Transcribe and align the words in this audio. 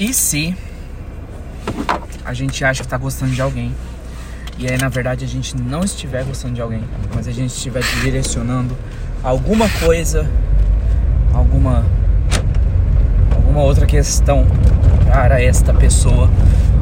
E 0.00 0.14
se 0.14 0.54
a 2.24 2.32
gente 2.32 2.64
acha 2.64 2.84
que 2.84 2.88
tá 2.88 2.96
gostando 2.96 3.32
de 3.32 3.42
alguém 3.42 3.74
e 4.56 4.70
aí 4.70 4.78
na 4.78 4.88
verdade 4.88 5.24
a 5.24 5.28
gente 5.28 5.56
não 5.56 5.80
estiver 5.80 6.24
gostando 6.24 6.54
de 6.54 6.60
alguém, 6.60 6.84
mas 7.14 7.26
a 7.26 7.32
gente 7.32 7.50
estiver 7.50 7.82
direcionando 8.02 8.76
alguma 9.24 9.68
coisa, 9.80 10.24
alguma 11.34 11.84
alguma 13.34 13.62
outra 13.62 13.86
questão 13.86 14.46
para 15.10 15.42
esta 15.42 15.74
pessoa 15.74 16.30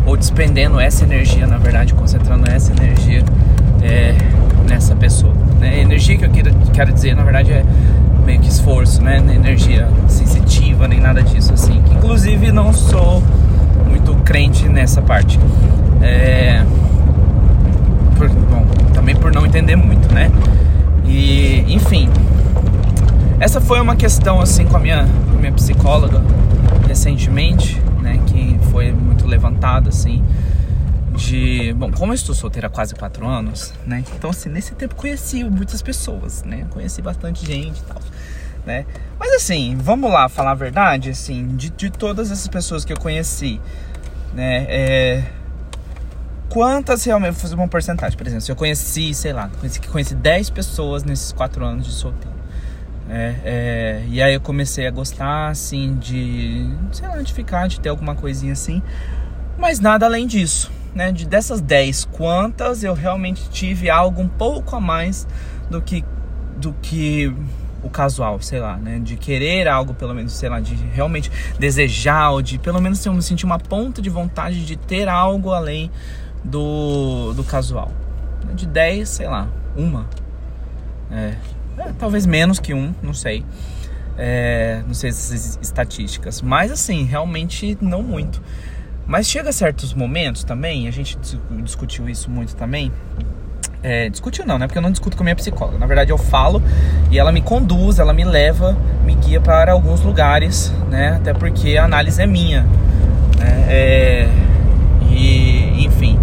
ou 0.04 0.16
despendendo 0.16 0.78
essa 0.78 1.04
energia, 1.04 1.46
na 1.46 1.56
verdade, 1.56 1.94
concentrando 1.94 2.50
essa 2.50 2.72
energia 2.72 3.24
é, 3.82 4.14
nessa 4.68 4.94
pessoa. 4.94 5.32
Né? 5.58 5.80
Energia 5.80 6.18
que 6.18 6.24
eu 6.24 6.30
quero, 6.30 6.54
quero 6.72 6.92
dizer, 6.92 7.16
na 7.16 7.24
verdade, 7.24 7.52
é 7.52 7.64
meio 8.24 8.40
que 8.40 8.48
esforço, 8.48 9.02
né? 9.02 9.18
Energia 9.18 9.88
nem 10.88 11.00
nada 11.00 11.22
disso, 11.22 11.52
assim. 11.52 11.82
Inclusive, 11.90 12.52
não 12.52 12.72
sou 12.72 13.22
muito 13.88 14.14
crente 14.16 14.68
nessa 14.68 15.00
parte. 15.00 15.38
É... 16.02 16.64
Por, 18.16 18.28
bom, 18.28 18.66
também 18.92 19.14
por 19.14 19.32
não 19.32 19.46
entender 19.46 19.76
muito, 19.76 20.12
né? 20.12 20.30
E, 21.06 21.64
enfim, 21.68 22.10
essa 23.38 23.60
foi 23.60 23.80
uma 23.80 23.96
questão, 23.96 24.40
assim, 24.40 24.66
com 24.66 24.76
a 24.76 24.80
minha, 24.80 25.06
com 25.30 25.38
a 25.38 25.40
minha 25.40 25.52
psicóloga 25.52 26.22
recentemente, 26.86 27.80
né? 28.00 28.18
Que 28.26 28.58
foi 28.70 28.92
muito 28.92 29.26
levantada, 29.26 29.88
assim 29.88 30.22
de. 31.16 31.72
Bom, 31.72 31.90
como 31.90 32.12
eu 32.12 32.14
estou 32.14 32.34
solteira 32.34 32.68
há 32.68 32.70
quase 32.70 32.94
quatro 32.94 33.26
anos, 33.26 33.72
né? 33.86 34.04
Então, 34.16 34.30
assim, 34.30 34.48
nesse 34.48 34.74
tempo 34.74 34.94
conheci 34.94 35.42
muitas 35.44 35.82
pessoas, 35.82 36.44
né? 36.44 36.66
Conheci 36.70 37.02
bastante 37.02 37.44
gente 37.44 37.78
e 37.80 37.82
tal, 37.84 38.00
né? 38.66 38.84
Mas, 39.18 39.32
assim, 39.32 39.78
vamos 39.80 40.10
lá 40.10 40.28
falar 40.28 40.50
a 40.50 40.54
verdade, 40.54 41.10
assim, 41.10 41.56
de, 41.56 41.70
de 41.70 41.88
todas 41.88 42.30
essas 42.30 42.48
pessoas 42.48 42.84
que 42.84 42.92
eu 42.92 42.98
conheci, 42.98 43.60
né? 44.34 44.66
É, 44.68 45.24
quantas 46.48 47.04
realmente, 47.04 47.32
vou 47.32 47.40
fazer 47.40 47.54
uma 47.54 47.68
porcentagem, 47.68 48.18
por 48.18 48.26
exemplo, 48.26 48.42
se 48.42 48.50
eu 48.50 48.56
conheci, 48.56 49.14
sei 49.14 49.32
lá, 49.32 49.48
conheci, 49.60 49.80
conheci 49.80 50.14
10 50.14 50.50
pessoas 50.50 51.04
nesses 51.04 51.32
quatro 51.32 51.64
anos 51.64 51.86
de 51.86 51.92
solteiro. 51.92 52.36
É, 53.08 53.34
é, 53.44 54.04
e 54.08 54.20
aí 54.20 54.34
eu 54.34 54.40
comecei 54.40 54.86
a 54.86 54.90
gostar, 54.90 55.48
assim, 55.48 55.94
de, 55.94 56.68
sei 56.92 57.06
lá, 57.06 57.22
de 57.22 57.32
ficar, 57.32 57.68
de 57.68 57.78
ter 57.78 57.88
alguma 57.88 58.16
coisinha 58.16 58.52
assim, 58.52 58.82
mas 59.56 59.78
nada 59.78 60.06
além 60.06 60.26
disso, 60.26 60.72
né? 60.94 61.12
De 61.12 61.24
dessas 61.26 61.60
10, 61.60 62.06
quantas 62.06 62.82
eu 62.82 62.94
realmente 62.94 63.48
tive 63.48 63.88
algo 63.88 64.20
um 64.20 64.28
pouco 64.28 64.74
a 64.74 64.80
mais 64.80 65.26
do 65.70 65.80
que 65.80 66.04
do 66.58 66.72
que 66.80 67.32
o 67.86 67.90
casual, 67.90 68.40
sei 68.40 68.60
lá, 68.60 68.76
né? 68.76 68.98
De 68.98 69.16
querer 69.16 69.68
algo, 69.68 69.94
pelo 69.94 70.14
menos, 70.14 70.32
sei 70.32 70.48
lá, 70.48 70.60
de 70.60 70.74
realmente 70.74 71.30
desejar, 71.58 72.30
ou 72.30 72.42
de 72.42 72.58
pelo 72.58 72.80
menos 72.80 73.04
eu 73.04 73.22
sentir 73.22 73.46
uma 73.46 73.58
ponta 73.58 74.02
de 74.02 74.10
vontade 74.10 74.64
de 74.64 74.76
ter 74.76 75.08
algo 75.08 75.52
além 75.52 75.90
do, 76.44 77.32
do 77.34 77.44
casual. 77.44 77.90
De 78.54 78.66
10, 78.66 79.08
sei 79.08 79.26
lá, 79.26 79.48
uma. 79.76 80.06
É, 81.10 81.34
é, 81.78 81.92
talvez 81.98 82.26
menos 82.26 82.58
que 82.58 82.74
um, 82.74 82.94
não 83.02 83.14
sei. 83.14 83.44
É, 84.18 84.82
não 84.86 84.94
sei 84.94 85.10
essas 85.10 85.58
estatísticas. 85.60 86.40
Mas 86.42 86.70
assim, 86.70 87.04
realmente 87.04 87.76
não 87.80 88.02
muito. 88.02 88.42
Mas 89.06 89.28
chega 89.28 89.50
a 89.50 89.52
certos 89.52 89.94
momentos 89.94 90.42
também, 90.42 90.88
a 90.88 90.90
gente 90.90 91.16
discutiu 91.62 92.08
isso 92.08 92.28
muito 92.28 92.56
também. 92.56 92.90
É, 93.88 94.08
discutiu 94.08 94.44
não, 94.44 94.58
né? 94.58 94.66
Porque 94.66 94.76
eu 94.76 94.82
não 94.82 94.90
discuto 94.90 95.16
com 95.16 95.22
a 95.22 95.26
minha 95.26 95.36
psicóloga. 95.36 95.78
Na 95.78 95.86
verdade, 95.86 96.10
eu 96.10 96.18
falo 96.18 96.60
e 97.08 97.20
ela 97.20 97.30
me 97.30 97.40
conduz, 97.40 98.00
ela 98.00 98.12
me 98.12 98.24
leva, 98.24 98.76
me 99.04 99.14
guia 99.14 99.40
para 99.40 99.70
alguns 99.70 100.00
lugares, 100.00 100.72
né? 100.90 101.14
Até 101.20 101.32
porque 101.32 101.76
a 101.76 101.84
análise 101.84 102.20
é 102.20 102.26
minha. 102.26 102.62
Né? 103.38 103.66
É, 103.68 104.28
e, 105.08 105.84
enfim. 105.84 106.18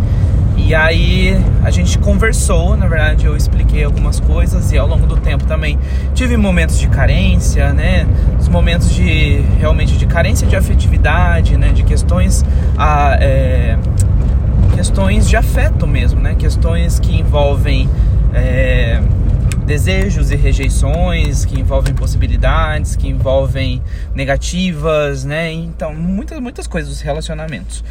E 0.58 0.75
aí 0.75 1.39
a 1.64 1.72
gente 1.72 1.97
conversou, 2.00 2.75
na 2.75 2.86
verdade 2.86 3.25
eu 3.25 3.36
expliquei 3.38 3.86
algumas 3.86 4.20
coisas 4.20 4.71
e 4.73 4.77
ao 4.77 4.87
longo 4.87 5.08
do 5.08 5.16
tempo 5.16 5.45
também 5.45 5.80
tive 6.14 6.36
momentos 6.36 6.77
de 6.77 6.87
carência, 6.87 7.71
né? 7.71 8.05
Os 8.39 8.49
momentos 8.49 8.93
de 8.93 9.42
realmente 9.58 9.98
de 9.98 10.05
carência 10.05 10.45
de 10.45 10.58
afetividade, 10.58 11.55
né? 11.55 11.70
De 11.70 11.83
questões 11.83 12.43
a, 12.77 13.17
é, 13.21 13.77
questões 14.83 15.30
de 15.30 15.38
afeto 15.38 15.88
mesmo, 15.88 16.20
né? 16.20 16.36
Questões 16.36 16.99
que 16.99 17.17
envolvem 17.17 17.89
é, 18.33 18.99
desejos 19.66 20.30
e 20.30 20.36
rejeições, 20.36 21.45
que 21.45 21.58
envolvem 21.58 21.95
possibilidades, 21.95 22.98
que 22.98 23.08
envolvem 23.08 23.82
negativas, 24.14 25.23
né? 25.23 25.54
Então 25.54 25.95
muitas 25.95 26.38
muitas 26.42 26.67
coisas 26.67 26.89
dos 26.89 26.99
relacionamentos. 26.99 27.82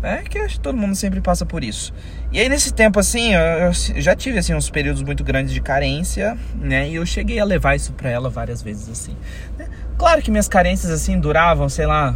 É 0.00 0.18
que 0.18 0.38
acho 0.38 0.54
que 0.54 0.60
todo 0.60 0.78
mundo 0.78 0.94
sempre 0.94 1.20
passa 1.20 1.44
por 1.44 1.64
isso. 1.64 1.92
E 2.30 2.38
aí 2.38 2.48
nesse 2.48 2.72
tempo 2.72 3.00
assim, 3.00 3.32
eu, 3.34 3.72
já 4.00 4.14
tive 4.14 4.38
assim 4.38 4.54
uns 4.54 4.70
períodos 4.70 5.02
muito 5.02 5.24
grandes 5.24 5.52
de 5.52 5.60
carência, 5.60 6.38
né? 6.54 6.88
E 6.88 6.94
eu 6.94 7.04
cheguei 7.04 7.40
a 7.40 7.44
levar 7.44 7.74
isso 7.74 7.92
para 7.92 8.08
ela 8.08 8.30
várias 8.30 8.62
vezes 8.62 8.88
assim. 8.88 9.16
Né? 9.58 9.66
Claro 9.98 10.22
que 10.22 10.30
minhas 10.30 10.46
carências 10.46 10.92
assim 10.92 11.18
duravam, 11.18 11.68
sei 11.68 11.86
lá, 11.86 12.14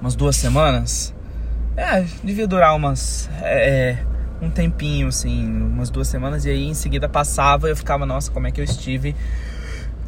umas 0.00 0.16
duas 0.16 0.34
semanas. 0.34 1.14
É, 1.76 2.04
devia 2.22 2.46
durar 2.46 2.74
umas 2.74 3.30
é, 3.42 3.98
um 4.40 4.50
tempinho 4.50 5.08
assim, 5.08 5.46
umas 5.46 5.90
duas 5.90 6.08
semanas 6.08 6.44
e 6.44 6.50
aí 6.50 6.66
em 6.66 6.74
seguida 6.74 7.08
passava 7.08 7.68
e 7.68 7.72
eu 7.72 7.76
ficava, 7.76 8.04
nossa, 8.04 8.30
como 8.30 8.46
é 8.46 8.50
que 8.50 8.60
eu 8.60 8.64
estive 8.64 9.14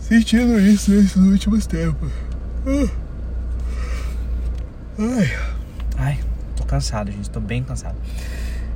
sentindo 0.00 0.58
isso 0.60 0.90
nesses 0.90 1.16
últimos 1.16 1.66
tempos. 1.66 2.10
Uh. 2.66 2.90
Ai. 4.98 5.32
Ai, 5.96 6.18
cansado, 6.72 7.12
gente, 7.12 7.28
tô 7.28 7.38
bem 7.38 7.62
cansado. 7.62 7.96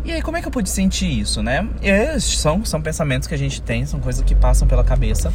E 0.05 0.13
aí, 0.13 0.21
como 0.21 0.37
é 0.37 0.43
que 0.43 0.47
eu 0.47 0.53
pude 0.53 0.69
sentir 0.69 1.19
isso, 1.19 1.43
né? 1.43 1.67
É, 1.83 2.21
são, 2.21 2.63
são 2.65 2.81
pensamentos 2.81 3.27
que 3.27 3.35
a 3.35 3.39
gente 3.39 3.63
tem, 3.63 3.87
são 3.87 3.99
coisas 3.99 4.23
que 4.23 4.35
passam 4.35 4.69
pela 4.69 4.85
cabeça. 4.85 5.33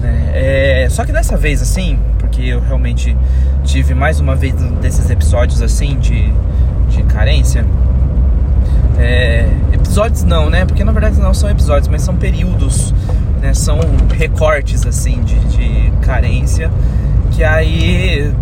Né? 0.00 0.30
É, 0.34 0.88
só 0.90 1.04
que 1.04 1.12
dessa 1.12 1.36
vez, 1.36 1.60
assim, 1.60 1.98
porque 2.18 2.40
eu 2.40 2.60
realmente 2.60 3.14
tive 3.64 3.94
mais 3.94 4.18
uma 4.18 4.34
vez 4.34 4.54
desses 4.80 5.10
episódios, 5.10 5.60
assim, 5.60 5.98
de, 5.98 6.32
de 6.96 7.02
carência. 7.04 7.64
É, 8.98 9.46
episódios 9.72 10.22
não, 10.22 10.48
né? 10.48 10.64
Porque 10.64 10.84
na 10.84 10.92
verdade 10.92 11.20
não 11.20 11.34
são 11.34 11.50
episódios, 11.50 11.88
mas 11.88 12.02
são 12.02 12.16
períodos, 12.16 12.94
né? 13.40 13.52
São 13.54 13.78
recortes, 14.16 14.86
assim, 14.86 15.22
de, 15.22 15.38
de 15.46 15.92
carência. 16.02 16.70
Que 17.32 17.42
aí 17.42 18.32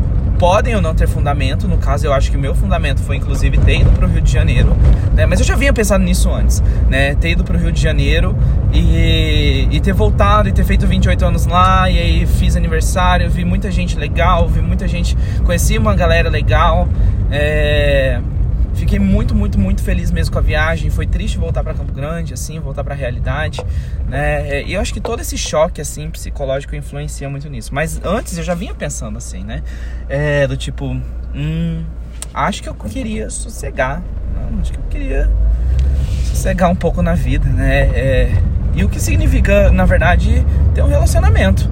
podem 0.43 0.75
ou 0.75 0.83
não 0.83 0.93
ter 0.93 1.07
fundamento. 1.07 1.69
No 1.69 1.79
caso, 1.79 2.05
eu 2.05 2.13
acho 2.13 2.29
que 2.29 2.37
o 2.37 2.41
meu 2.41 2.53
fundamento 2.53 3.01
foi 3.01 3.15
inclusive 3.15 3.59
ter 3.59 3.81
ido 3.81 3.91
para 3.93 4.07
o 4.07 4.11
Rio 4.11 4.21
de 4.21 4.33
Janeiro, 4.33 4.77
né? 5.15 5.25
Mas 5.25 5.39
eu 5.39 5.47
já 5.47 5.55
vinha 5.55 5.73
pensando 5.73 6.03
nisso 6.03 6.29
antes, 6.29 6.61
né? 6.91 7.15
Ter 7.15 7.31
ido 7.31 7.45
para 7.45 7.57
o 7.57 7.61
Rio 7.61 7.71
de 7.71 7.81
Janeiro 7.81 8.37
e, 8.73 9.69
e 9.71 9.81
ter 9.81 9.93
voltado 9.93 10.49
e 10.49 10.53
ter 10.53 10.65
feito 10.65 10.85
28 10.85 11.25
anos 11.25 11.47
lá 11.47 11.89
e 11.89 11.97
aí 11.97 12.27
fiz 12.27 12.57
aniversário, 12.57 13.31
vi 13.31 13.45
muita 13.45 13.71
gente 13.71 13.97
legal, 13.97 14.49
vi 14.49 14.61
muita 14.61 14.89
gente, 14.89 15.17
conheci 15.45 15.79
uma 15.79 15.95
galera 15.95 16.29
legal. 16.29 16.89
É, 17.31 18.21
Fiquei 18.75 18.99
muito, 18.99 19.35
muito, 19.35 19.59
muito 19.59 19.83
feliz 19.83 20.11
mesmo 20.11 20.33
com 20.33 20.39
a 20.39 20.43
viagem. 20.43 20.91
Foi 20.91 21.07
triste 21.07 21.39
voltar 21.39 21.63
para 21.63 21.75
Campo 21.75 21.93
Grande, 21.93 22.35
assim, 22.35 22.59
voltar 22.59 22.83
para 22.83 22.95
a 22.95 22.97
realidade, 22.97 23.61
né? 24.09 24.49
É, 24.49 24.65
e 24.65 24.75
eu 24.75 24.81
acho 24.81 24.93
que 24.93 25.01
todo 25.01 25.21
esse 25.21 25.37
choque, 25.37 25.81
assim, 25.81 26.11
psicológico 26.11 26.75
influencia 26.75 27.29
muito 27.29 27.49
nisso. 27.49 27.75
Mas 27.75 28.01
antes 28.05 28.37
eu 28.39 28.45
já 28.45 28.55
vinha 28.55 28.75
pensando 28.75 29.19
assim, 29.19 29.45
né? 29.45 29.63
É, 30.09 30.47
do 30.47 30.57
tipo, 30.57 30.97
hum, 31.35 31.85
acho 32.33 32.63
que 32.63 32.69
eu 32.69 32.75
queria 32.75 33.31
sossegar. 33.31 34.03
Não, 34.35 34.61
acho 34.61 34.73
que 34.73 34.79
eu 34.79 34.85
queria 34.91 35.31
sossegar 36.25 36.71
um 36.71 36.77
pouco 36.77 37.03
na 37.03 37.15
vida, 37.15 37.49
né? 37.49 37.83
É, 37.95 38.33
e 38.75 38.85
o 38.85 38.89
que 38.89 38.99
significa, 38.99 39.71
na 39.71 39.85
verdade, 39.85 40.45
ter 40.75 40.83
um 40.83 40.89
relacionamento. 40.89 41.71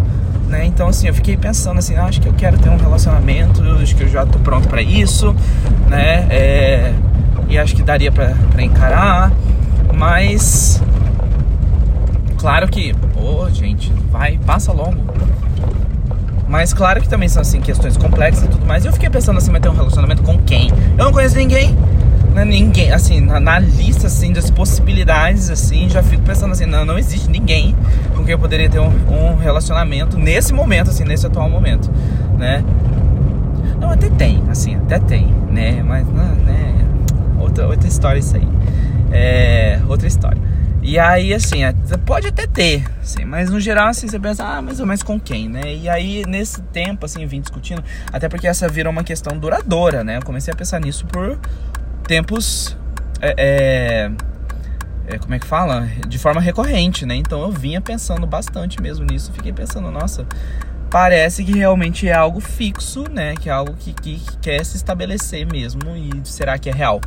Né? 0.51 0.67
Então 0.67 0.89
assim, 0.89 1.07
eu 1.07 1.15
fiquei 1.15 1.37
pensando 1.37 1.79
assim, 1.79 1.95
ah, 1.95 2.07
acho 2.07 2.21
que 2.21 2.27
eu 2.27 2.33
quero 2.33 2.59
ter 2.59 2.69
um 2.69 2.77
relacionamento, 2.77 3.63
acho 3.81 3.95
que 3.95 4.03
eu 4.03 4.09
já 4.09 4.27
tô 4.27 4.37
pronto 4.41 4.67
para 4.67 4.83
isso, 4.83 5.33
né? 5.89 6.27
É, 6.29 6.93
e 7.49 7.57
acho 7.57 7.77
que 7.77 7.85
daria 7.85 8.11
para 8.11 8.35
encarar, 8.59 9.31
mas 9.95 10.83
claro 12.37 12.67
que, 12.67 12.93
pô, 13.15 13.49
gente, 13.51 13.93
vai, 14.11 14.39
passa 14.39 14.73
longo. 14.73 14.99
Mas 16.49 16.75
claro 16.75 17.01
que 17.01 17.09
também 17.09 17.29
são 17.29 17.43
assim 17.43 17.61
questões 17.61 17.97
complexas 17.97 18.43
e 18.43 18.49
tudo 18.49 18.67
mais. 18.67 18.85
E 18.85 18.89
eu 18.89 18.93
fiquei 18.93 19.09
pensando 19.09 19.39
assim, 19.39 19.53
mas 19.53 19.63
ter 19.63 19.69
um 19.69 19.75
relacionamento 19.75 20.25
com 20.25 20.37
quem? 20.39 20.69
Eu 20.99 21.05
não 21.05 21.13
conheço 21.13 21.37
ninguém, 21.37 21.79
né? 22.35 22.45
ninguém, 22.45 22.93
assim, 22.93 23.21
na, 23.21 23.41
na, 23.41 23.59
lista 23.59 24.07
assim 24.07 24.33
das 24.33 24.51
possibilidades 24.51 25.51
assim, 25.51 25.89
já 25.89 26.03
fico 26.03 26.23
pensando 26.23 26.53
assim, 26.53 26.67
não, 26.67 26.85
não 26.85 26.99
existe 26.99 27.29
ninguém 27.29 27.75
com 28.17 28.25
quem 28.25 28.33
eu 28.33 28.39
poderia 28.39 28.69
ter 28.69 28.81
um, 28.81 28.89
um 28.89 29.37
relacionamento 29.37 30.19
nesse 30.19 30.53
momento 30.53 30.91
assim, 30.91 31.05
nesse 31.05 31.27
atual 31.27 31.49
momento, 31.49 31.91
né? 32.39 32.65
Não, 33.79 33.91
até 33.91 34.11
tem, 34.11 34.43
assim, 34.51 34.77
até 34.77 34.99
tem, 34.99 35.27
né? 35.51 35.83
Mas, 35.83 36.07
né? 36.07 36.85
Outra, 37.39 37.67
outra 37.67 37.89
história 37.89 38.19
isso 38.19 38.37
aí. 38.37 38.49
É, 39.11 39.81
outra 39.89 40.07
história. 40.07 40.41
E 40.83 40.99
aí, 40.99 41.35
assim, 41.35 41.63
é, 41.63 41.75
pode 42.07 42.27
até 42.27 42.47
ter, 42.47 42.85
assim, 43.03 43.25
mas 43.25 43.51
no 43.51 43.61
geral, 43.61 43.89
assim, 43.89 44.09
você 44.09 44.19
pensa, 44.19 44.45
ah, 44.45 44.63
mas, 44.63 44.81
mas 44.81 45.03
com 45.03 45.21
quem, 45.21 45.49
né? 45.49 45.75
E 45.75 45.89
aí, 45.89 46.25
nesse 46.27 46.63
tempo, 46.63 47.05
assim, 47.05 47.27
vim 47.27 47.41
discutindo, 47.41 47.85
até 48.11 48.29
porque 48.29 48.49
essa 48.49 48.67
virou 48.67 48.91
uma 48.91 49.05
questão 49.05 49.37
duradoura, 49.39 50.03
né? 50.03 50.17
Eu 50.17 50.23
comecei 50.23 50.53
a 50.53 50.57
pensar 50.57 50.81
nisso 50.81 51.05
por 51.07 51.39
tempos, 52.11 52.77
é, 53.21 53.35
é, 53.39 54.11
é, 55.15 55.19
como 55.19 55.33
é 55.33 55.39
que 55.39 55.47
fala? 55.47 55.89
De 56.09 56.19
forma 56.19 56.41
recorrente, 56.41 57.07
né? 57.07 57.15
Então 57.15 57.41
eu 57.41 57.53
vinha 57.53 57.81
pensando 57.81 58.27
bastante 58.27 58.83
mesmo 58.83 59.07
nisso, 59.07 59.31
fiquei 59.33 59.53
pensando, 59.53 59.93
nossa, 59.93 60.27
parece 60.91 61.45
que 61.45 61.53
realmente 61.53 62.09
é 62.09 62.13
algo 62.13 62.41
fixo, 62.41 63.05
né? 63.09 63.37
Que 63.37 63.49
é 63.49 63.53
algo 63.53 63.75
que, 63.75 63.93
que, 63.93 64.17
que 64.17 64.39
quer 64.39 64.65
se 64.65 64.77
estabelecer 64.77 65.47
mesmo 65.47 65.83
e 65.97 66.11
será 66.25 66.59
que 66.59 66.69
é 66.69 66.73
real? 66.73 67.01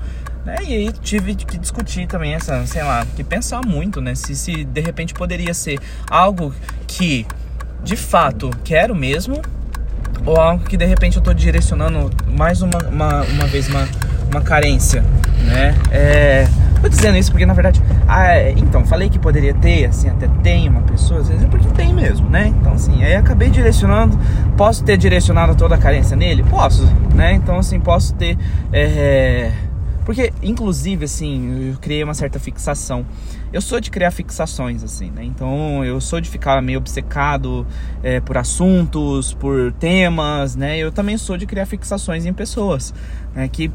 Né? 0.45 0.55
E 0.65 0.73
aí 0.73 0.91
tive 0.93 1.35
que 1.35 1.57
discutir 1.57 2.07
também 2.07 2.33
essa, 2.33 2.65
sei 2.65 2.83
lá, 2.83 3.05
que 3.13 3.25
pensar 3.25 3.59
muito, 3.65 3.99
né? 3.99 4.15
Se, 4.15 4.33
se 4.33 4.63
de 4.63 4.79
repente 4.79 5.13
poderia 5.13 5.53
ser 5.53 5.81
algo 6.09 6.55
que 6.87 7.27
de 7.83 7.97
fato 7.97 8.49
quero 8.63 8.95
mesmo, 8.95 9.41
ou 10.25 10.39
algo 10.39 10.63
que 10.63 10.77
de 10.77 10.85
repente 10.85 11.17
eu 11.17 11.19
estou 11.19 11.33
direcionando 11.33 12.09
mais 12.25 12.61
uma, 12.61 12.77
uma, 12.87 13.21
uma 13.23 13.47
vez 13.47 13.67
uma, 13.67 13.85
uma 14.33 14.41
carência, 14.41 15.03
né? 15.45 15.75
É, 15.91 16.47
tô 16.81 16.89
dizendo 16.89 17.17
isso 17.17 17.31
porque 17.31 17.45
na 17.45 17.53
verdade, 17.53 17.81
ah, 18.07 18.49
então, 18.57 18.83
falei 18.85 19.09
que 19.09 19.19
poderia 19.19 19.53
ter, 19.53 19.85
assim, 19.85 20.09
até 20.09 20.27
tem 20.41 20.67
uma 20.67 20.81
pessoa, 20.81 21.21
às 21.21 21.29
vezes 21.29 21.43
é 21.43 21.47
porque 21.47 21.67
tem 21.69 21.93
mesmo, 21.93 22.29
né? 22.29 22.47
Então, 22.47 22.73
assim, 22.73 23.03
aí 23.03 23.15
acabei 23.15 23.49
direcionando, 23.49 24.17
posso 24.57 24.83
ter 24.83 24.97
direcionado 24.97 25.55
toda 25.55 25.75
a 25.75 25.77
carência 25.77 26.17
nele? 26.17 26.43
Posso, 26.43 26.83
né? 27.13 27.33
Então, 27.33 27.59
assim, 27.59 27.79
posso 27.79 28.13
ter. 28.15 28.37
É, 28.71 29.51
porque, 30.03 30.33
inclusive, 30.41 31.05
assim, 31.05 31.69
eu 31.69 31.77
criei 31.79 32.03
uma 32.03 32.13
certa 32.13 32.39
fixação. 32.39 33.05
Eu 33.53 33.61
sou 33.61 33.79
de 33.79 33.89
criar 33.89 34.11
fixações, 34.11 34.83
assim, 34.83 35.11
né? 35.11 35.23
Então, 35.23 35.85
eu 35.85 36.01
sou 36.01 36.19
de 36.19 36.29
ficar 36.29 36.61
meio 36.61 36.79
obcecado 36.79 37.65
é, 38.01 38.19
por 38.19 38.37
assuntos, 38.37 39.33
por 39.33 39.71
temas, 39.73 40.55
né? 40.55 40.77
Eu 40.77 40.91
também 40.91 41.17
sou 41.17 41.37
de 41.37 41.45
criar 41.45 41.65
fixações 41.65 42.25
em 42.25 42.33
pessoas, 42.33 42.93
né? 43.33 43.47
Que 43.47 43.71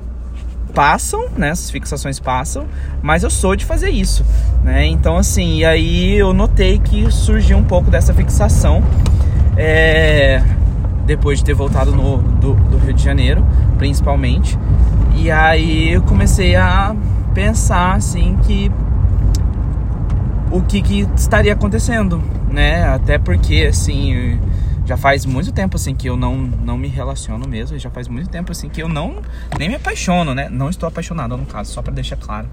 passam, 0.69 1.29
né? 1.37 1.51
Essas 1.51 1.71
fixações 1.71 2.21
passam, 2.21 2.67
mas 3.03 3.23
eu 3.23 3.31
sou 3.31 3.57
de 3.57 3.65
fazer 3.65 3.91
isso, 3.91 4.25
né? 4.63 4.87
Então, 4.87 5.17
assim, 5.17 5.59
e 5.59 5.65
aí 5.65 6.15
eu 6.15 6.33
notei 6.33 6.79
que 6.79 7.11
surgiu 7.11 7.57
um 7.57 7.65
pouco 7.65 7.91
dessa 7.91 8.15
fixação. 8.15 8.83
É, 9.57 10.41
depois 11.09 11.39
de 11.39 11.45
ter 11.47 11.55
voltado 11.55 11.91
no, 11.91 12.19
do, 12.19 12.53
do 12.55 12.77
Rio 12.77 12.93
de 12.93 13.03
Janeiro, 13.03 13.45
principalmente. 13.79 14.59
E 15.17 15.31
aí 15.31 15.95
eu 15.95 16.03
comecei 16.03 16.55
a 16.55 16.95
pensar 17.35 17.95
assim 17.95 18.39
que 18.43 18.71
o 20.51 20.61
que, 20.61 20.83
que 20.83 21.09
estaria 21.17 21.53
acontecendo, 21.53 22.23
né? 22.51 22.85
Até 22.85 23.19
porque 23.19 23.67
assim 23.71 24.39
já 24.89 24.97
faz 24.97 25.27
muito 25.27 25.53
tempo 25.53 25.77
assim 25.77 25.95
que 25.95 26.09
eu 26.09 26.17
não, 26.17 26.35
não 26.35 26.79
me 26.79 26.89
relaciono 26.89 27.47
mesmo, 27.47 27.79
já 27.79 27.91
faz 27.91 28.09
muito 28.09 28.31
tempo 28.31 28.53
assim 28.53 28.71
que 28.71 28.83
eu 28.83 28.89
não 28.89 29.21
nem 29.59 29.69
me 29.69 29.75
apaixono, 29.75 30.35
né? 30.35 30.49
Não 30.49 30.71
estou 30.71 30.89
apaixonado 30.89 31.37
no 31.37 31.45
caso, 31.45 31.71
só 31.71 31.83
para 31.83 31.93
deixar 31.93 32.17
claro. 32.17 32.49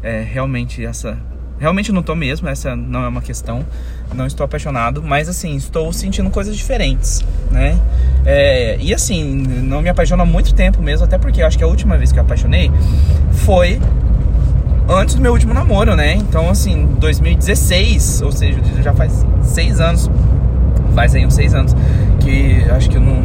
É, 0.00 0.22
realmente 0.22 0.86
essa 0.86 1.18
Realmente 1.58 1.92
não 1.92 2.02
tô 2.02 2.14
mesmo, 2.14 2.48
essa 2.48 2.74
não 2.74 3.04
é 3.04 3.08
uma 3.08 3.20
questão. 3.20 3.66
Não 4.14 4.26
estou 4.26 4.44
apaixonado, 4.44 5.02
mas 5.02 5.28
assim, 5.28 5.56
estou 5.56 5.92
sentindo 5.92 6.30
coisas 6.30 6.56
diferentes, 6.56 7.22
né? 7.50 7.78
É, 8.24 8.78
e 8.80 8.94
assim, 8.94 9.22
não 9.62 9.82
me 9.82 9.90
apaixono 9.90 10.22
há 10.22 10.26
muito 10.26 10.54
tempo 10.54 10.80
mesmo, 10.80 11.04
até 11.04 11.18
porque 11.18 11.42
eu 11.42 11.46
acho 11.46 11.58
que 11.58 11.64
a 11.64 11.66
última 11.66 11.98
vez 11.98 12.12
que 12.12 12.18
eu 12.18 12.22
apaixonei 12.22 12.70
foi 13.44 13.78
antes 14.88 15.16
do 15.16 15.20
meu 15.20 15.32
último 15.32 15.52
namoro, 15.52 15.94
né? 15.94 16.14
Então, 16.14 16.48
assim, 16.48 16.86
2016, 16.98 18.22
ou 18.22 18.32
seja, 18.32 18.58
já 18.82 18.94
faz 18.94 19.26
seis 19.42 19.80
anos, 19.80 20.10
faz 20.94 21.14
aí 21.14 21.26
uns 21.26 21.34
seis 21.34 21.54
anos, 21.54 21.74
que 22.20 22.64
acho 22.70 22.88
que 22.90 22.96
eu 22.96 23.00
não 23.00 23.20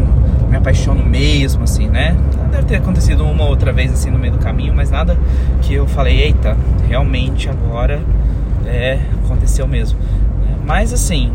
me 0.49 0.57
apaixono 0.57 1.03
mesmo, 1.03 1.63
assim, 1.63 1.87
né? 1.87 2.15
Deve 2.51 2.63
ter 2.63 2.75
acontecido 2.77 3.25
uma 3.25 3.45
outra 3.45 3.71
vez, 3.71 3.91
assim, 3.91 4.09
no 4.09 4.17
meio 4.17 4.33
do 4.33 4.39
caminho, 4.39 4.73
mas 4.73 4.89
nada 4.91 5.17
que 5.61 5.73
eu 5.73 5.87
falei, 5.87 6.21
eita, 6.21 6.55
realmente 6.87 7.49
agora 7.49 8.01
é, 8.65 8.99
aconteceu 9.23 9.67
mesmo. 9.67 9.99
Mas 10.65 10.93
assim, 10.93 11.31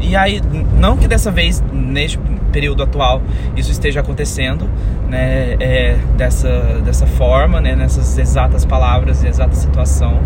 e 0.00 0.14
aí, 0.14 0.42
não 0.78 0.96
que 0.96 1.08
dessa 1.08 1.30
vez, 1.30 1.62
neste 1.72 2.18
período 2.52 2.82
atual, 2.82 3.22
isso 3.56 3.70
esteja 3.70 4.00
acontecendo, 4.00 4.68
né, 5.08 5.56
é, 5.58 5.96
dessa, 6.16 6.80
dessa 6.84 7.06
forma, 7.06 7.60
né, 7.60 7.74
nessas 7.74 8.16
exatas 8.18 8.64
palavras 8.64 9.22
e 9.22 9.28
exata 9.28 9.54
situação, 9.54 10.20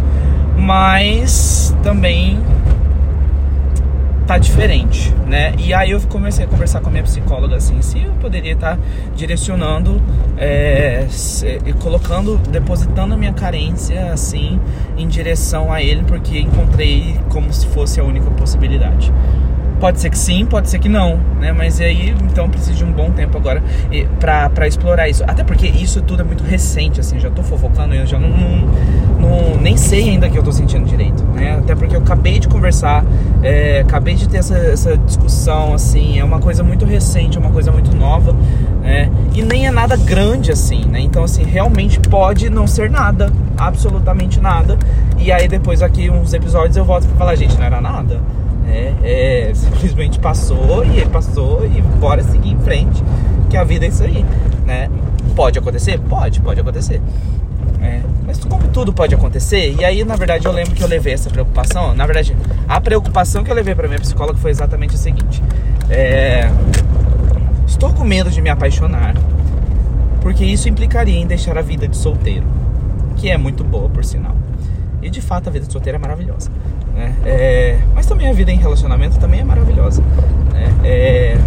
mas 0.56 1.74
também 1.82 2.38
tá 4.26 4.38
diferente, 4.38 5.14
né? 5.26 5.54
E 5.58 5.74
aí 5.74 5.90
eu 5.90 6.00
comecei 6.02 6.44
a 6.44 6.48
conversar 6.48 6.80
com 6.80 6.88
a 6.88 6.92
minha 6.92 7.02
psicóloga 7.02 7.56
assim, 7.56 7.80
se 7.82 8.02
eu 8.02 8.12
poderia 8.12 8.52
estar 8.52 8.76
tá 8.76 8.82
direcionando 9.14 10.00
é, 10.38 11.06
e 11.66 11.72
colocando, 11.74 12.38
depositando 12.50 13.14
a 13.14 13.16
minha 13.16 13.32
carência 13.32 14.12
assim 14.12 14.60
em 14.96 15.08
direção 15.08 15.72
a 15.72 15.82
ele, 15.82 16.02
porque 16.04 16.38
encontrei 16.38 17.18
como 17.28 17.52
se 17.52 17.66
fosse 17.66 18.00
a 18.00 18.04
única 18.04 18.30
possibilidade. 18.30 19.12
Pode 19.80 19.98
ser 19.98 20.10
que 20.10 20.18
sim, 20.18 20.44
pode 20.44 20.68
ser 20.68 20.78
que 20.78 20.90
não, 20.90 21.18
né? 21.40 21.52
Mas 21.52 21.80
aí, 21.80 22.14
então, 22.30 22.50
preciso 22.50 22.76
de 22.76 22.84
um 22.84 22.92
bom 22.92 23.10
tempo 23.12 23.38
agora 23.38 23.62
pra 24.54 24.68
explorar 24.68 25.08
isso. 25.08 25.24
Até 25.26 25.42
porque 25.42 25.66
isso 25.66 26.02
tudo 26.02 26.20
é 26.20 26.24
muito 26.24 26.44
recente, 26.44 27.00
assim, 27.00 27.18
já 27.18 27.30
tô 27.30 27.42
fofocando, 27.42 27.94
eu 27.94 28.04
já 28.04 28.18
não, 28.18 28.28
não, 28.28 28.68
não 29.18 29.56
nem 29.58 29.78
sei 29.78 30.10
ainda 30.10 30.28
que 30.28 30.36
eu 30.36 30.42
tô 30.42 30.52
sentindo 30.52 30.84
direito, 30.84 31.24
né? 31.34 31.56
Até 31.58 31.74
porque 31.74 31.96
eu 31.96 32.00
acabei 32.00 32.38
de 32.38 32.46
conversar, 32.46 33.02
é, 33.42 33.80
acabei 33.80 34.14
de 34.14 34.28
ter 34.28 34.38
essa, 34.38 34.56
essa 34.56 34.96
discussão, 34.96 35.74
assim, 35.74 36.18
é 36.18 36.24
uma 36.24 36.38
coisa 36.38 36.62
muito 36.62 36.84
recente, 36.84 37.36
é 37.36 37.40
uma 37.40 37.50
coisa 37.50 37.72
muito 37.72 37.94
nova, 37.96 38.34
né? 38.82 39.10
E 39.34 39.42
nem 39.42 39.66
é 39.66 39.70
nada 39.70 39.96
grande, 39.96 40.52
assim, 40.52 40.84
né? 40.84 41.00
Então, 41.00 41.24
assim, 41.24 41.44
realmente 41.44 41.98
pode 42.00 42.50
não 42.50 42.66
ser 42.66 42.90
nada, 42.90 43.32
absolutamente 43.56 44.40
nada. 44.40 44.78
E 45.18 45.32
aí, 45.32 45.48
depois, 45.48 45.82
aqui, 45.82 46.10
uns 46.10 46.32
episódios, 46.32 46.76
eu 46.76 46.84
volto 46.84 47.06
pra 47.08 47.16
falar, 47.16 47.34
gente, 47.36 47.56
não 47.56 47.64
era 47.64 47.80
nada 47.80 48.20
é, 48.70 49.48
é, 49.48 49.54
simplesmente 49.54 50.18
passou 50.18 50.84
e 50.84 51.04
passou 51.06 51.66
e 51.66 51.82
bora 51.98 52.22
seguir 52.22 52.50
em 52.50 52.58
frente, 52.60 53.02
que 53.48 53.56
a 53.56 53.64
vida 53.64 53.84
é 53.84 53.88
isso 53.88 54.02
aí, 54.02 54.24
né? 54.64 54.88
Pode 55.34 55.58
acontecer? 55.58 55.98
Pode, 55.98 56.40
pode 56.40 56.60
acontecer. 56.60 57.00
É, 57.82 58.00
mas 58.26 58.38
como 58.44 58.68
tudo 58.68 58.92
pode 58.92 59.14
acontecer, 59.14 59.74
e 59.78 59.84
aí 59.84 60.04
na 60.04 60.16
verdade 60.16 60.46
eu 60.46 60.52
lembro 60.52 60.74
que 60.74 60.82
eu 60.82 60.88
levei 60.88 61.14
essa 61.14 61.30
preocupação. 61.30 61.94
Na 61.94 62.06
verdade, 62.06 62.36
a 62.68 62.80
preocupação 62.80 63.42
que 63.42 63.50
eu 63.50 63.54
levei 63.54 63.74
para 63.74 63.88
minha 63.88 64.00
psicóloga 64.00 64.38
foi 64.38 64.50
exatamente 64.50 64.94
o 64.94 64.98
seguinte: 64.98 65.42
é, 65.88 66.50
estou 67.66 67.92
com 67.92 68.04
medo 68.04 68.30
de 68.30 68.42
me 68.42 68.50
apaixonar, 68.50 69.14
porque 70.20 70.44
isso 70.44 70.68
implicaria 70.68 71.18
em 71.18 71.26
deixar 71.26 71.56
a 71.56 71.62
vida 71.62 71.88
de 71.88 71.96
solteiro, 71.96 72.46
que 73.16 73.30
é 73.30 73.38
muito 73.38 73.64
boa 73.64 73.88
por 73.88 74.04
sinal. 74.04 74.36
E 75.02 75.08
de 75.08 75.20
fato 75.22 75.48
a 75.48 75.52
vida 75.52 75.66
de 75.66 75.72
solteiro 75.72 75.96
é 75.96 75.98
maravilhosa. 75.98 76.50
Né? 76.94 77.14
É, 77.24 77.78
mas 77.94 78.06
também 78.06 78.28
a 78.28 78.32
vida 78.32 78.52
em 78.52 78.58
relacionamento 78.58 79.18
também 79.18 79.40
é 79.40 79.44
maravilhosa. 79.44 80.02
Né? 80.52 80.74
É, 80.84 81.38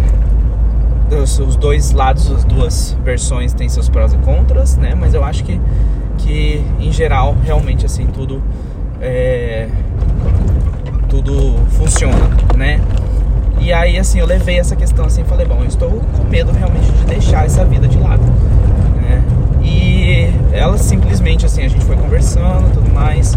os, 1.22 1.38
os, 1.38 1.56
dois 1.56 1.92
lados, 1.92 2.30
as 2.30 2.44
duas 2.44 2.96
versões 3.04 3.52
têm 3.52 3.68
seus 3.68 3.88
prós 3.88 4.12
e 4.12 4.16
contras, 4.18 4.76
né? 4.76 4.94
Mas 4.94 5.14
eu 5.14 5.22
acho 5.22 5.44
que, 5.44 5.60
que 6.18 6.64
em 6.80 6.92
geral, 6.92 7.36
realmente 7.44 7.84
assim, 7.86 8.06
tudo 8.06 8.42
é, 9.00 9.68
tudo 11.08 11.56
funciona, 11.70 12.30
né? 12.56 12.80
E 13.60 13.72
aí 13.72 13.98
assim, 13.98 14.18
eu 14.18 14.26
levei 14.26 14.58
essa 14.58 14.76
questão 14.76 15.04
assim, 15.04 15.24
falei, 15.24 15.46
bom, 15.46 15.60
eu 15.60 15.66
estou 15.66 15.90
com 15.90 16.24
medo 16.24 16.52
realmente 16.52 16.90
de 16.92 17.04
deixar 17.04 17.46
essa 17.46 17.64
vida 17.64 17.88
de 17.88 17.98
lado, 17.98 18.22
né? 19.00 19.22
E 19.62 20.30
ela 20.52 20.76
simplesmente 20.78 21.46
assim, 21.46 21.62
a 21.64 21.68
gente 21.68 21.84
foi 21.84 21.96
conversando, 21.96 22.72
tudo 22.74 22.92
mais 22.92 23.36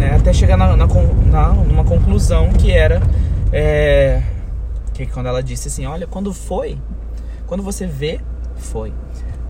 né? 0.00 0.16
Até 0.16 0.32
chegar 0.32 0.56
na, 0.56 0.74
na, 0.74 0.86
na, 0.86 1.48
numa 1.52 1.84
conclusão 1.84 2.48
que 2.54 2.72
era 2.72 3.02
é, 3.52 4.22
que 4.94 5.04
quando 5.04 5.26
ela 5.26 5.42
disse 5.42 5.68
assim, 5.68 5.84
olha, 5.84 6.06
quando 6.06 6.32
foi, 6.32 6.78
quando 7.46 7.62
você 7.62 7.86
vê, 7.86 8.18
foi. 8.56 8.92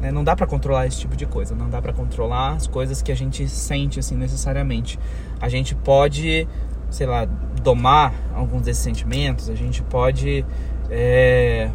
Né? 0.00 0.10
Não 0.10 0.24
dá 0.24 0.34
para 0.34 0.46
controlar 0.46 0.86
esse 0.86 0.98
tipo 0.98 1.16
de 1.16 1.26
coisa, 1.26 1.54
não 1.54 1.68
dá 1.68 1.80
para 1.80 1.92
controlar 1.92 2.54
as 2.54 2.66
coisas 2.66 3.02
que 3.02 3.12
a 3.12 3.14
gente 3.14 3.48
sente 3.48 3.98
assim 3.98 4.16
necessariamente. 4.16 4.98
A 5.40 5.48
gente 5.48 5.74
pode, 5.74 6.48
sei 6.90 7.06
lá, 7.06 7.26
domar 7.62 8.14
alguns 8.34 8.62
desses 8.62 8.82
sentimentos, 8.82 9.50
a 9.50 9.54
gente 9.54 9.82
pode 9.82 10.44
é, 10.90 11.70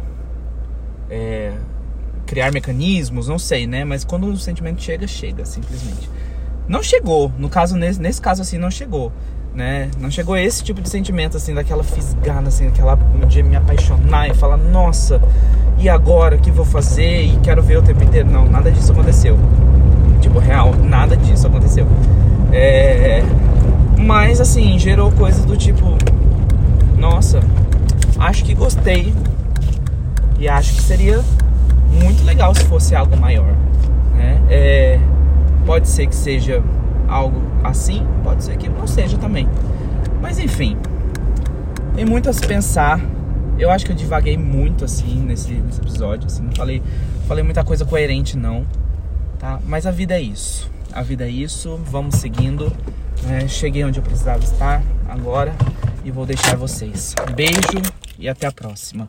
é, 1.08 1.52
criar 2.26 2.52
mecanismos, 2.52 3.28
não 3.28 3.38
sei, 3.38 3.66
né? 3.66 3.84
Mas 3.84 4.04
quando 4.04 4.26
o 4.26 4.36
sentimento 4.36 4.82
chega, 4.82 5.06
chega, 5.06 5.44
simplesmente. 5.44 6.10
Não 6.68 6.82
chegou, 6.82 7.32
no 7.38 7.48
caso, 7.48 7.76
nesse, 7.76 8.00
nesse 8.00 8.20
caso 8.20 8.42
assim, 8.42 8.58
não 8.58 8.70
chegou. 8.70 9.12
Né? 9.56 9.90
Não 9.98 10.10
chegou 10.10 10.36
esse 10.36 10.62
tipo 10.62 10.82
de 10.82 10.90
sentimento, 10.90 11.38
assim, 11.38 11.54
daquela 11.54 11.82
fisgada, 11.82 12.48
assim, 12.48 12.66
daquela 12.66 12.98
um 13.14 13.26
dia 13.26 13.42
me 13.42 13.56
apaixonar 13.56 14.28
e 14.28 14.34
falar, 14.34 14.58
nossa, 14.58 15.18
e 15.78 15.88
agora 15.88 16.36
o 16.36 16.38
que 16.38 16.50
vou 16.50 16.66
fazer? 16.66 17.22
E 17.22 17.38
quero 17.42 17.62
ver 17.62 17.78
o 17.78 17.82
tempo 17.82 18.04
inteiro. 18.04 18.30
Não, 18.30 18.44
nada 18.44 18.70
disso 18.70 18.92
aconteceu. 18.92 19.38
Tipo, 20.20 20.40
real, 20.40 20.74
nada 20.74 21.16
disso 21.16 21.46
aconteceu. 21.46 21.86
É... 22.52 23.22
Mas 23.96 24.42
assim, 24.42 24.78
gerou 24.78 25.10
coisas 25.12 25.46
do 25.46 25.56
tipo, 25.56 25.96
nossa, 26.98 27.40
acho 28.18 28.44
que 28.44 28.54
gostei. 28.54 29.14
E 30.38 30.46
acho 30.46 30.74
que 30.74 30.82
seria 30.82 31.24
muito 31.90 32.22
legal 32.26 32.54
se 32.54 32.62
fosse 32.66 32.94
algo 32.94 33.16
maior. 33.16 33.54
Né? 34.14 34.38
É, 34.50 35.00
pode 35.64 35.88
ser 35.88 36.06
que 36.06 36.14
seja 36.14 36.62
algo 37.08 37.40
assim, 37.64 38.06
pode 38.22 38.44
ser 38.44 38.56
que 38.56 38.68
não 38.68 38.86
seja 38.86 39.16
também. 39.18 39.48
Mas 40.20 40.38
enfim, 40.38 40.76
tem 41.94 42.04
muito 42.04 42.28
a 42.28 42.32
se 42.32 42.46
pensar. 42.46 43.00
Eu 43.58 43.70
acho 43.70 43.86
que 43.86 43.92
eu 43.92 43.96
divaguei 43.96 44.36
muito 44.36 44.84
assim 44.84 45.20
nesse, 45.20 45.52
nesse 45.52 45.80
episódio, 45.80 46.26
assim, 46.26 46.42
não 46.42 46.52
falei, 46.52 46.82
falei 47.26 47.42
muita 47.42 47.64
coisa 47.64 47.84
coerente 47.84 48.36
não, 48.36 48.66
tá? 49.38 49.58
Mas 49.66 49.86
a 49.86 49.90
vida 49.90 50.14
é 50.14 50.20
isso. 50.20 50.70
A 50.92 51.02
vida 51.02 51.24
é 51.24 51.30
isso, 51.30 51.80
vamos 51.84 52.16
seguindo. 52.16 52.72
É, 53.28 53.48
cheguei 53.48 53.84
onde 53.84 53.98
eu 53.98 54.02
precisava 54.02 54.42
estar 54.44 54.82
agora 55.08 55.54
e 56.04 56.10
vou 56.10 56.26
deixar 56.26 56.56
vocês. 56.56 57.14
Beijo 57.34 57.82
e 58.18 58.28
até 58.28 58.46
a 58.46 58.52
próxima. 58.52 59.08